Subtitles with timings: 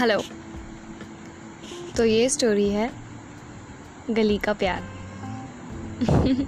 [0.00, 0.22] Hello
[1.96, 2.90] तो ये story है
[4.10, 4.82] गली का प्यार।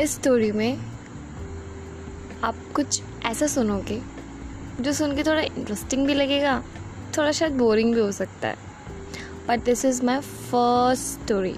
[0.00, 0.78] इस स्टोरी में
[2.44, 4.02] आप कुछ ऐसा सुनोगे,
[4.80, 6.64] जो सुन के थोड़ा इंटरेस्टिंग भी लगेगा,
[7.18, 8.56] थोड़ा शायद बोरिंग भी हो सकता है।
[9.48, 11.56] But this is my first story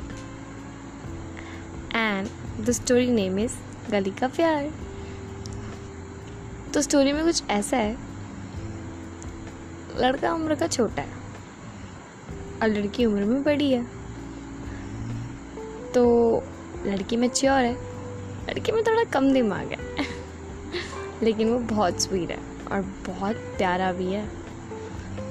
[1.94, 2.28] and
[2.60, 3.52] the story name is
[3.90, 4.72] गली का प्यार।
[6.74, 8.09] तो स्टोरी में कुछ ऐसा है
[9.96, 11.12] लड़का उम्र का छोटा है
[12.62, 13.86] और लड़की उम्र में बड़ी है।
[15.92, 16.34] तो
[16.86, 17.74] लड़की में च्योर है।
[18.50, 19.96] लड़की में थोड़ा कम दिमाग है।
[21.22, 22.40] लेकिन वो बहुत स्वीट है
[22.72, 24.28] और बहुत प्यारा भी है।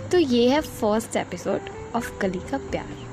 [0.09, 1.61] तो ये है फ़र्स्ट एपिसोड
[1.95, 3.09] ऑफ़ कली का प्यार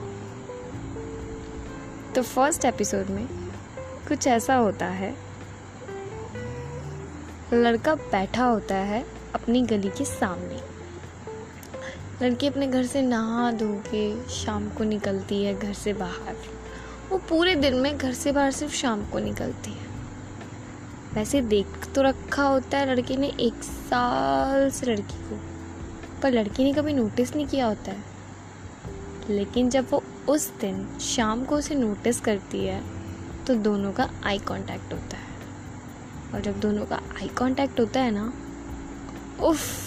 [2.14, 3.26] तो फ़र्स्ट एपिसोड में
[4.08, 5.16] कुछ ऐसा होता है।
[7.52, 10.75] लड़का बैठा होता है अपनी गली के सामने।
[12.22, 16.36] लड़की अपने घर से नहा धो के शाम को निकलती है घर से बाहर।
[17.10, 19.86] वो पूरे दिन में घर से बाहर सिर्फ़ शाम को निकलती है।
[21.14, 25.40] वैसे देख तो रखा होता है लड़के ने एक साल से लड़की को,
[26.22, 28.04] पर लड़की ने कभी नोटिस नहीं किया होता है।
[29.30, 32.82] लेकिन जब वो उस दिन शाम को उसे नोटिस करती है
[33.46, 38.10] तो दोनों का आई कांटेक्ट होता है। और जब दोनों का आई कांटेक्ट होता है
[38.10, 38.32] ना,
[39.42, 39.85] उफ!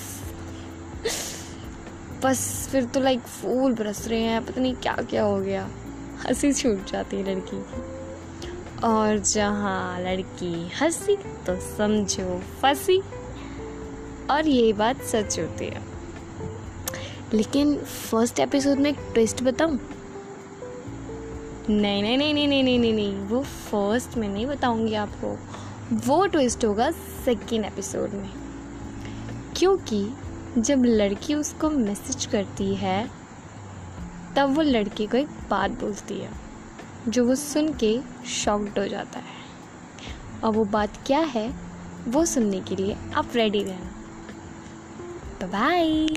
[2.23, 5.70] बस फिर तो लाइक फूल बरस रहे हैं। पता नहीं क्या क्या हो गया।
[6.28, 8.00] हँसी छूट जाती है लड़की की।
[8.84, 13.02] और जहाँ लड़की हँसी तो समझो फंसी।
[14.31, 15.81] और ये बात सच होती है।
[17.34, 19.80] लेकिन फ़र्स्ट एपिसोड में एक ट्विस्ट बताऊँ?
[21.70, 25.40] नहीं नहीं नहीं नहीं नहीं नहीं नहीं। नहीं वो फ़र्स्ट में नहीं बताऊँगी आपको।
[25.95, 26.92] वो ट्विस्ट होगा
[27.25, 28.30] सेकेंड एपिसोड में।
[29.58, 30.09] क्योंकि
[30.58, 33.12] जब लड़की उसको मैसेज करती है,
[34.35, 36.29] तब वो लड़की को एक बात बोलती है,
[37.07, 39.40] जो वो सुन के शॉक्ड हो जाता है।
[40.44, 41.53] और वो बात क्या है,
[42.07, 43.96] वो सुनने के लिए आप रेडी रहना।
[45.47, 46.07] Bye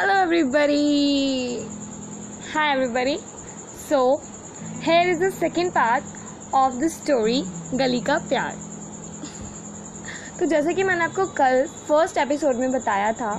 [0.00, 1.62] hello, everybody.
[2.52, 3.18] Hi, everybody.
[3.88, 4.22] So,
[4.80, 6.04] here is the second part
[6.60, 7.42] of the story
[7.78, 8.54] गली का प्यार
[10.38, 13.32] तो जैसे कि मैंने आपको कल फ़र्स्ट एपिसोड में बताया था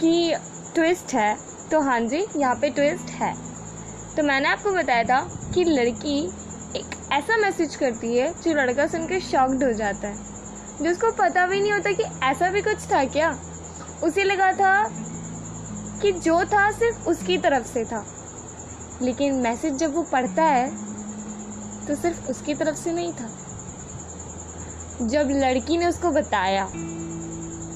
[0.00, 0.34] कि
[0.74, 1.36] ट्विस्ट है
[1.70, 3.32] तो हाँ जी, यहाँ पे ट्विस्ट है।
[4.16, 5.20] तो मैंने आपको बताया था
[5.54, 6.18] कि लड़की
[6.78, 11.46] एक ऐसा मैसेज करती है जो लड़का सुन के शॉक्ड हो जाता है। जिसको पता
[11.46, 13.36] भी नहीं होता कि ऐसा भी कुछ था क्या।
[14.04, 14.72] उसे लगा था
[16.02, 18.04] कि जो था सिर्फ़ उसकी तरफ़ से था।
[19.02, 20.68] लेकिन मैसेज जब वो पढ़ता है
[21.86, 23.28] तो सिर्फ़ उसकी तरफ़ से नहीं था।
[25.02, 26.68] जब लड़की ने उसको बताया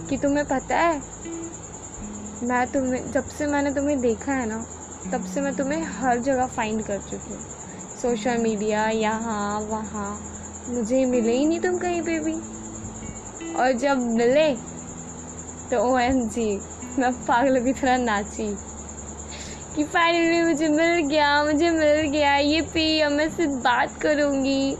[0.09, 1.03] कि तुम्हें पता है,
[2.43, 4.65] मैं तुम्हें, जब से मैंने तुम्हें देखा है ना,
[5.13, 7.43] तब से मैं तुम्हें हर जगह फाइंड कर चुकी हूँ।
[8.03, 10.21] सोशल मीडिया यहाँ, वहाँ,
[10.69, 12.35] मुझे मिले ही नहीं तुम कहीं पे भी।
[13.55, 14.55] और जब मिले
[15.71, 16.61] तो ओ एम जी
[16.99, 18.57] मैं पागल की तरह नाची।
[19.77, 24.77] कि फाइनली मुझे मिल गया, मुझे मिल गया, ये पी अब मैं सिर्फ़ बात करूँगी।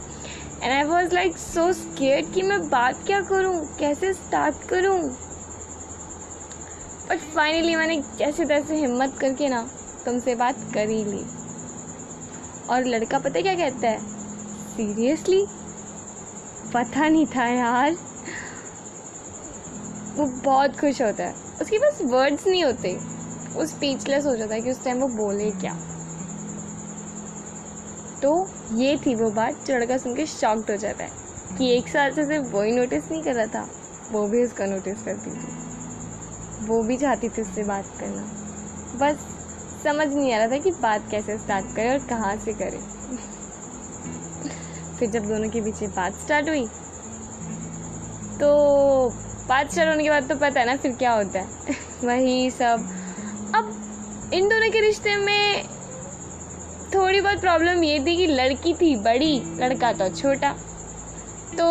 [0.63, 4.99] And I was like so scared कि मैं बात क्या करूँ, कैसे स्टार्ट करूँ?
[7.09, 9.69] बट फाइनली मैंने कैसे तैसे हिम्मत करके ना
[10.05, 11.25] तुमसे बात कर ही ली।
[12.69, 13.99] और लड़का पता क्या कहता है?
[14.75, 15.45] सीरियसली
[16.73, 17.91] पता नहीं था यार।
[20.15, 22.99] वो बहुत खुश होता है। उसके पास वर्ड्स नहीं होते।
[23.53, 25.77] वो स्पीचलेस हो जाता है कि उस टाइम वो बोले क्या।
[28.21, 31.11] तो ये थी वो बात जो लड़का सुन के शॉक्ड हो जाता है
[31.57, 33.69] कि एक साल से सिर्फ़ वही नोटिस नहीं कर रहा था,
[34.11, 35.61] वो भी उसका नोटिस करती थी
[36.61, 38.31] वो भी चाहती थी उससे बात करना।
[38.97, 39.17] बस
[39.83, 42.77] समझ नहीं आ रहा था कि बात कैसे स्टार्ट करे और कहाँ से करे।
[44.99, 46.67] फिर जब दोनों के पीछे बात स्टार्ट हुई
[48.39, 49.13] तो
[49.51, 51.47] बात स्टार्ट होने के बाद तो पता है ना फिर क्या होता है।
[52.03, 52.85] वही सब।
[53.55, 55.63] अब इन दोनों के रिश्ते में
[56.93, 60.53] थोड़ी बहुत प्रॉब्लम ये थी कि लड़की थी बड़ी, लड़का तो छोटा।
[61.57, 61.67] तो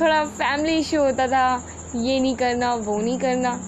[0.00, 1.66] थोड़ा फैमिली इशू होता था,
[1.96, 3.60] ये नहीं करना, वो नहीं करना।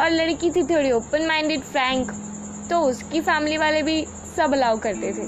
[0.00, 2.10] और लड़की थी थोड़ी ओपन माइंडेड फ्रैंक
[2.70, 4.06] तो उसकी फैमिली वाले भी
[4.36, 5.26] सब अलाउ करते थे।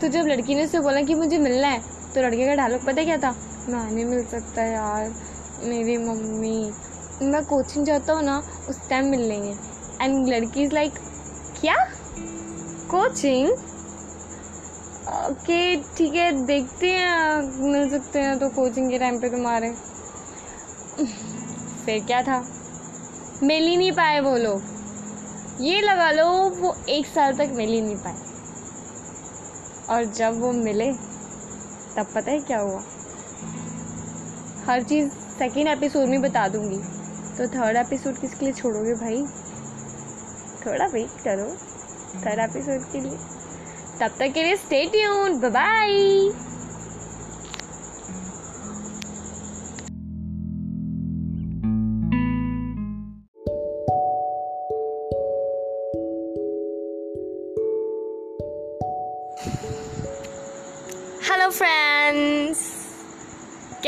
[0.00, 1.82] तो जब लड़की ने उससे बोला कि मुझे मिलना है
[2.14, 3.36] तो लड़के का डायलॉग पता क्या था?
[3.68, 5.14] मैं नहीं मिल सकता यार,
[5.64, 6.72] मेरी मम्मी।
[7.22, 9.56] मैं कोचिंग जाता हूँ ना, उस टाइम मिल लेंगे
[10.00, 10.92] एंड लड़की इज़ लाइक
[11.60, 11.74] क्या?
[12.90, 13.48] कोचिंग?
[15.08, 17.42] ओके ठीक है, देखते हैं,
[17.72, 19.74] मिल सकते हैं तो कोचिंग के टाइम पे तुम्हारे।
[21.84, 22.44] फिर क्या था?
[23.42, 24.62] मिल ही नहीं पाए वो लोग।
[25.60, 28.16] ये लगा लो, वो एक साल तक मिल ही नहीं पाए।
[29.90, 30.92] और जब वो मिले,
[31.96, 32.82] तब पता है क्या हुआ?
[34.68, 36.76] हर चीज़ सेकेंड एपिसोड में बता दूँगी।
[37.38, 39.24] तो थर्ड एपिसोड किसके लिए छोड़ोगे भाई?
[40.66, 41.56] थोड़ा वेट करो।
[42.20, 43.18] थर्ड एपिसोड के लिए।
[44.00, 45.88] तब तक के लिए स्टे ट्यून बाय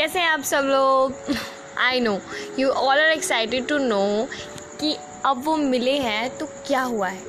[0.01, 1.35] कैसे हैं आप सब लोग?
[1.79, 2.17] I know
[2.59, 4.27] you all are excited to know
[4.79, 4.95] कि
[5.25, 7.19] अब वो मिले हैं तो क्या हुआ है?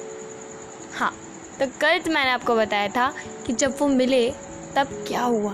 [0.94, 1.10] हाँ
[1.58, 3.12] तो कल तो मैंने आपको बताया था
[3.46, 4.30] कि जब वो मिले,
[4.76, 5.52] तब क्या हुआ?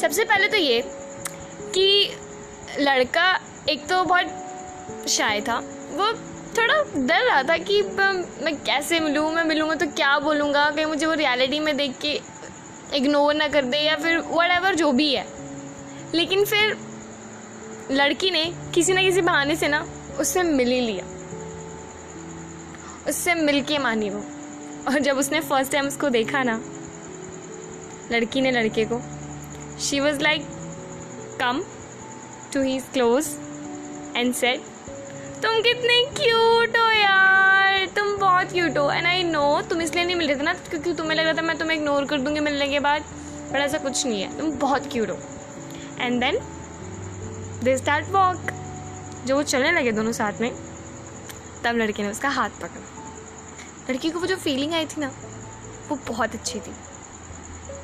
[0.00, 0.80] सबसे पहले तो ये
[1.74, 2.16] कि
[2.80, 3.28] लड़का
[3.68, 5.58] एक तो बहुत शाय था।
[5.92, 6.12] वो
[6.58, 9.30] थोड़ा डर रहा था कि मैं कैसे मिलूँ?
[9.32, 10.70] मैं मिलूँगा तो क्या बोलूँगा?
[10.70, 12.18] कहीं मुझे वो रियलिटी में देख के
[12.94, 15.26] इग्नोर ना कर दे या फिर वट जो भी है।
[16.14, 16.76] लेकिन फिर
[17.90, 18.44] लड़की ने
[18.74, 19.86] किसी न किसी बहाने से ना
[20.20, 21.04] उससे मिल ही लिया।
[23.08, 24.20] उससे मिल के मानी वो।
[24.88, 26.60] और जब उसने फ़र्स्ट टाइम उसको देखा ना,
[28.12, 29.00] लड़की ने लड़के को
[29.80, 30.46] she was like
[31.40, 31.62] come
[32.52, 33.28] to he close
[34.16, 34.62] and said
[35.42, 40.16] तुम कितने क्यूट हो यार। तुम बहुत क्यूट हो। एंड आई नो तुम इसलिए नहीं
[40.16, 42.68] मिल रहे थे ना, क्योंकि तुम्हें लग रहा था मैं तुम्हें इग्नोर कर दूँगी मिलने
[42.68, 43.04] के बाद।
[43.52, 45.18] पर ऐसा कुछ नहीं है। तुम बहुत क्यूट हो।
[46.00, 46.38] And then
[47.64, 48.50] they start walk
[49.26, 50.52] जब वो चलने लगे दोनों साथ में,
[51.64, 52.86] तब लड़के ने उसका हाथ पकड़ा।
[53.90, 55.12] लड़की को वो जो फीलिंग आई थी ना,
[55.88, 56.74] वो बहुत अच्छी थी।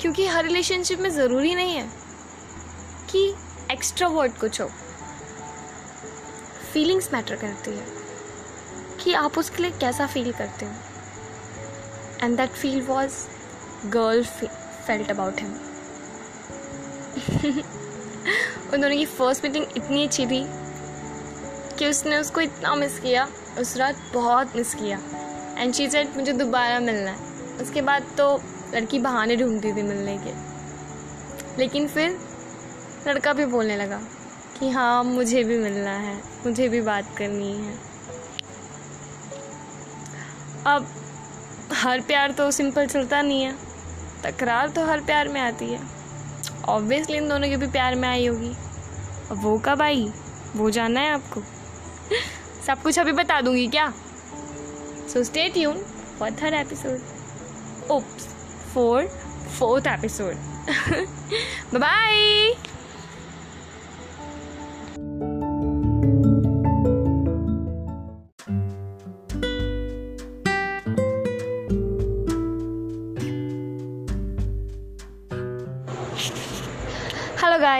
[0.01, 1.89] क्योंकि हर रिलेशनशिप में ज़रूरी नहीं है
[3.09, 3.35] कि
[3.71, 4.71] एक्स्ट्रा वर्ड कुछ हो।
[6.75, 7.85] फीलिंग्स मैटर करती है
[8.99, 10.71] कि आप उसके लिए कैसा फील करते हो।
[12.23, 13.13] And that feel was
[13.85, 15.51] girl felt about him
[18.73, 20.45] उन दोनों की फ़र्स्ट मीटिंग इतनी अच्छी थी
[21.77, 23.27] कि उसने उसको इतना मिस किया,
[23.59, 24.99] उस रात बहुत मिस किया।
[25.57, 27.17] एंड शी सेड मुझे दोबारा मिलना है।
[27.61, 28.41] उसके बाद तो
[28.73, 30.33] लड़की बहाने ढूंढती थी मिलने के।
[31.57, 32.19] लेकिन फिर
[33.07, 34.01] लड़का भी बोलने लगा।
[34.59, 37.73] कि हाँ मुझे भी मिलना है, मुझे भी बात करनी है।
[40.67, 40.87] अब
[41.73, 43.55] हर प्यार तो सिंपल चलता नहीं है।
[44.23, 45.79] तकरार तो हर प्यार में आती है।
[46.69, 48.53] ऑब्वियसली इन दोनों के भी प्यार में आई होगी।
[49.31, 50.13] अब वो कब आई?
[50.55, 51.41] वो जानना है आपको।
[52.67, 53.93] सब कुछ अभी बता दूँगी क्या?
[55.13, 55.85] So stay tune
[56.19, 56.99] for third episode
[57.91, 58.27] oops
[58.73, 59.07] four
[59.59, 60.35] fourth episode
[61.75, 62.53] bye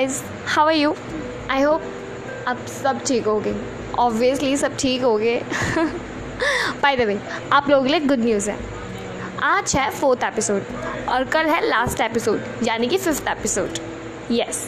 [0.06, 0.94] guys how are you
[1.52, 1.84] I hope
[2.48, 3.56] आप सब ठीक हो गए
[4.00, 5.42] ऑब्वियसली सब ठीक हो गए
[6.82, 7.18] बाय द वे
[7.54, 8.58] आप लोगों के लिए गुड न्यूज़ है.
[9.44, 10.66] आज है फोर्थ एपिसोड
[11.10, 13.80] और कल है लास्ट एपिसोड यानी कि fifth episode
[14.32, 14.68] yes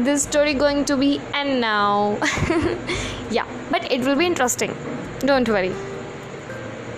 [0.00, 2.14] this story going to be end now
[3.32, 4.72] yeah but it will be interesting
[5.24, 5.72] don't worry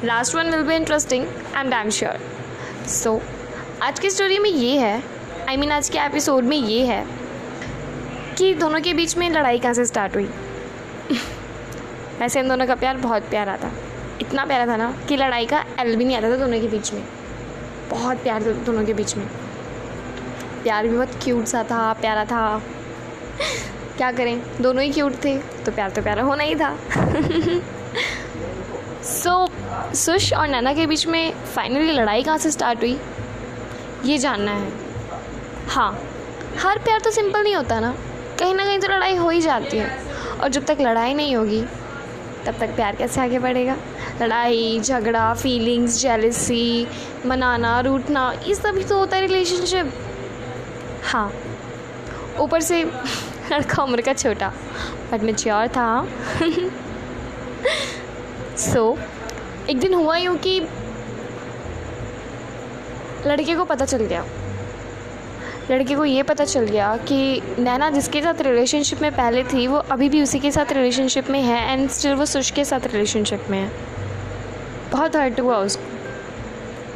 [0.05, 3.21] last one will be interesting I am damn sure so
[3.83, 4.95] आज की story में ये है.
[5.49, 7.22] आई I mean mean, आज के episode में ये है.
[8.39, 10.29] कि दोनों के बीच में लड़ाई कहाँ से स्टार्ट हुई?
[12.21, 13.71] वैसे इन दोनों का प्यार बहुत प्यारा था।
[14.21, 16.93] इतना प्यारा था ना कि लड़ाई का एल भी नहीं आता था दोनों के बीच
[16.93, 17.03] में।
[17.91, 19.27] बहुत प्यार था दोनों के बीच में।
[20.63, 22.63] प्यार भी बहुत क्यूट सा था प्यारा था।
[23.97, 24.43] क्या करें?
[24.63, 26.77] दोनों ही क्यूट थे तो प्यार तो प्यारा होना ही था।
[29.03, 32.99] सो so, सुश और नैना के बीच में फाइनली लड़ाई कहाँ से स्टार्ट हुई?
[34.05, 34.73] ये जानना है।
[35.69, 35.93] हाँ
[36.59, 37.95] हर प्यार तो सिंपल नहीं होता ना।
[38.43, 39.89] कहीं ना कहीं तो लड़ाई हो ही जाती है।
[40.43, 41.61] और जब तक लड़ाई नहीं होगी
[42.47, 43.77] तब तक प्यार कैसे आगे बढ़ेगा?
[44.23, 46.87] लड़ाई झगड़ा फीलिंग्स जेलसी
[47.27, 49.93] मनाना रूठना ये सभी तो होता है रिलेशनशिप
[51.05, 51.33] हाँ
[52.41, 52.83] ऊपर से
[53.53, 54.53] लड़का उम्र का छोटा
[55.13, 55.89] बट मेच्योर था।
[58.59, 60.61] सो so, एक दिन हुआ यूँ कि
[63.27, 64.25] लड़के को पता चल गया।
[65.73, 69.77] लड़के को ये पता चल गया कि नैना जिसके साथ रिलेशनशिप में पहले थी, वो
[69.77, 73.45] अभी भी उसी के साथ रिलेशनशिप में है एंड स्टिल वो सुश के साथ रिलेशनशिप
[73.51, 73.73] में है।
[74.93, 75.83] बहुत हर्ट हुआ उसको।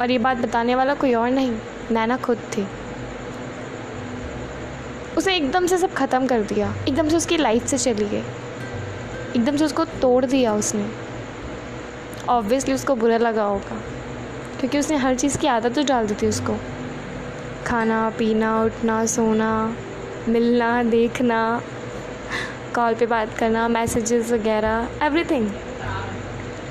[0.01, 1.51] और ये बात बताने वाला कोई और नहीं,
[1.91, 2.67] नैना खुद थी।
[5.17, 8.23] उसे एकदम से सब ख़त्म कर दिया। एकदम से उसकी लाइफ से चली गई।
[9.35, 10.89] एकदम से उसको तोड़ दिया उसने।
[12.29, 13.81] ऑब्वियसली उसको बुरा लगा होगा।
[14.59, 16.57] क्योंकि उसने हर चीज़ की आदत तो डाल दी थी उसको।
[17.67, 19.75] खाना, पीना, उठना, सोना,
[20.29, 21.61] मिलना, देखना,
[22.75, 25.49] कॉल पे बात करना, मैसेजेस वगैरह एवरीथिंग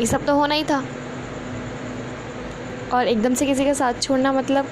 [0.01, 0.85] ये सब तो होना ही था।
[2.95, 4.69] और एकदम से किसी का साथ छोड़ना मतलब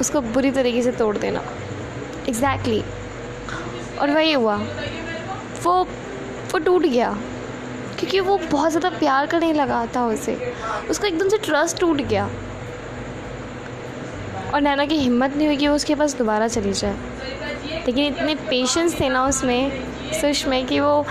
[0.00, 1.42] उसको बुरी तरीके से तोड़ देना।
[2.28, 4.00] Exactly exactly.
[4.00, 4.56] और वही हुआ।
[5.62, 5.82] वो
[6.52, 7.10] वो टूट गया।
[7.98, 10.54] क्योंकि वो बहुत ज़्यादा प्यार करने लगा था उसे।
[10.90, 12.30] उसको एकदम से ट्रस्ट टूट गया।
[14.54, 16.96] और नैना की हिम्मत नहीं हुई कि वो उसके पास दोबारा चली जाए।
[17.86, 21.06] लेकिन इतने पेशेंस थे ना उसमें सुश में कि वो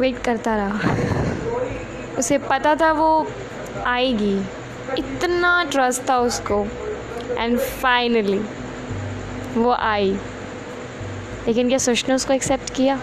[0.00, 0.96] वेट करता रहा।
[2.18, 3.26] उसे पता था वो
[3.84, 4.44] आएगी।
[4.98, 6.66] इतना ट्रस्ट था उसको।
[7.38, 8.40] एंड फाइनली
[9.60, 10.18] वो आई।
[11.46, 13.00] लेकिन क्या सुश ने उसको एक्सेप्ट किया?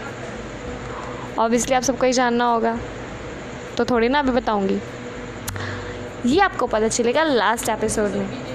[1.39, 2.79] ऑब्वियसली आप सबको ही जानना होगा।
[3.77, 4.79] तो थोड़ी ना अभी बताऊँगी।
[6.25, 8.50] ये आपको पता चलेगा लास्ट एपिसोड में।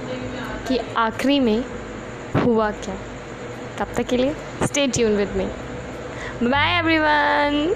[0.67, 1.63] कि आखिरी में
[2.43, 2.95] हुआ क्या?
[3.77, 5.45] तब तक के लिए stay tune with me
[6.49, 7.75] bye everyone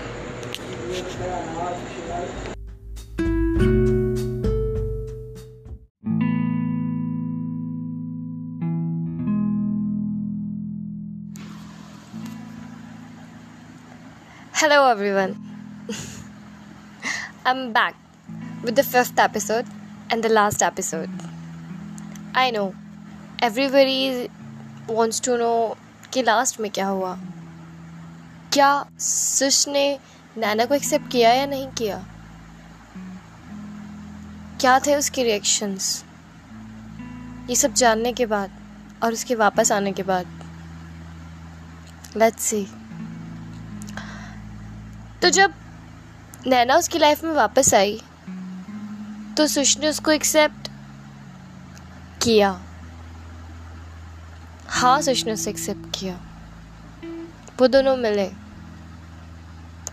[14.62, 15.34] hello everyone
[17.48, 17.96] I am back
[18.66, 19.66] with the fifth episode
[20.14, 21.18] and the last episode
[22.38, 22.72] I know
[23.44, 24.30] everybody
[24.88, 25.78] wants to know
[26.14, 27.16] कि लास्ट में क्या हुआ?
[28.54, 30.00] क्या सुश ने
[30.38, 31.98] नैना को एक्सेप्ट किया या नहीं किया?
[34.62, 36.04] क्या थे उसके रिएक्शंस
[37.50, 38.52] ये सब जानने के बाद
[39.04, 40.28] और उसके वापस आने के बाद।
[42.18, 42.64] लेट्स सी
[45.22, 45.54] तो जब
[46.48, 48.02] नैना उसकी लाइफ में वापस आई
[49.38, 50.70] तो सुश ने उसको एक्सेप्ट
[52.24, 52.52] किया।
[54.72, 56.20] हाँ ने उसे एक्सेप्ट किया।
[57.60, 58.28] वो दोनों मिले।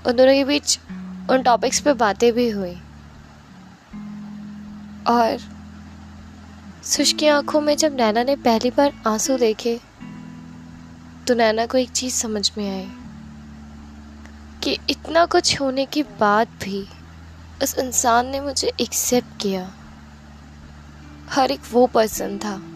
[0.06, 0.78] उन दोनों के बीच
[1.30, 2.74] उन टॉपिक्स पे बातें भी हुई।
[5.06, 5.38] और
[6.82, 9.80] सुश की आँखों में जब नैना ने पहली बार आँसू देखे
[11.28, 12.88] तो नैना को एक चीज़ समझ में आई
[14.62, 16.88] कि इतना कुछ होने के बाद भी
[17.62, 19.72] उस इंसान ने मुझे एक्सेप्ट किया।
[21.30, 22.67] हर एक वो पर्सन था।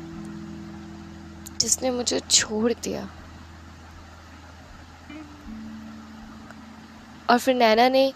[1.62, 3.08] जिसने मुझे छोड़ दिया।
[7.30, 8.06] और फिर नैना ने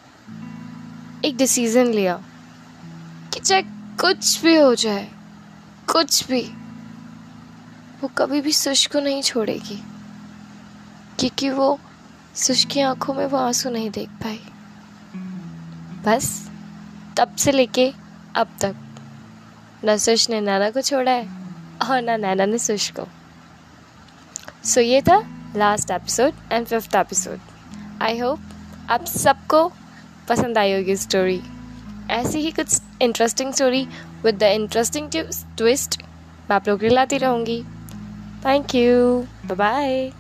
[1.25, 2.17] एक डिसीज़न लिया
[3.35, 3.63] कि चाहे
[4.01, 5.09] कुछ भी हो जाए,
[5.89, 6.43] कुछ भी,
[8.01, 9.83] वो कभी भी सुश को नहीं छोड़ेगी,
[11.19, 11.79] क्योंकि वो
[12.37, 14.41] सुश की आँखों में वो आँसू नहीं देख पाई।
[16.05, 16.27] बस
[17.17, 17.93] तब से लेके
[18.37, 18.75] अब तक,
[19.85, 21.29] न सुश ने नैना को छोड़ा है
[21.83, 23.07] और ना नैना ने सुश को।
[24.67, 25.17] सो ये था
[25.57, 27.39] last episode and fifth episode
[28.03, 28.41] I hope
[28.91, 29.73] आप सबको
[30.29, 31.41] पसंद आई होगी स्टोरी
[32.11, 33.89] ऐसी ही कुछ interesting story
[34.25, 35.11] with the interesting
[35.59, 36.03] twist
[36.51, 37.63] मैं आप लोग लाती रहूँगी.
[38.47, 40.13] Thank you bye bye